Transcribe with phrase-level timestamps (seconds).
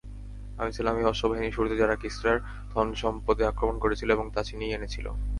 [0.57, 2.37] আমি ছিলাম ঐ অশ্ববাহিনীর শুরুতে যারা কিসরার
[2.71, 5.05] ধনসম্পদে আক্রমণ করেছিল এবং তা ছিনিয়ে এনেছিল।